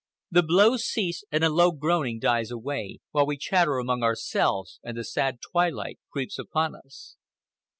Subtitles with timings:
[0.31, 4.97] The blows cease, and a low groaning dies away, while we chatter among ourselves and
[4.97, 7.17] the sad twilight creeps upon us.